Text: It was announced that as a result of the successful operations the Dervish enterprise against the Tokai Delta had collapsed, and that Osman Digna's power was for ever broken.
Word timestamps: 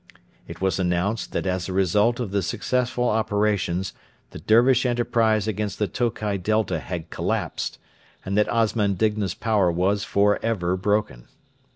It 0.47 0.61
was 0.61 0.79
announced 0.79 1.31
that 1.33 1.45
as 1.45 1.69
a 1.69 1.73
result 1.73 2.19
of 2.19 2.31
the 2.31 2.41
successful 2.41 3.07
operations 3.07 3.93
the 4.31 4.39
Dervish 4.39 4.83
enterprise 4.83 5.47
against 5.47 5.77
the 5.77 5.85
Tokai 5.87 6.37
Delta 6.37 6.79
had 6.79 7.11
collapsed, 7.11 7.77
and 8.25 8.35
that 8.35 8.49
Osman 8.51 8.95
Digna's 8.95 9.35
power 9.35 9.71
was 9.71 10.03
for 10.03 10.43
ever 10.43 10.75
broken. 10.75 11.27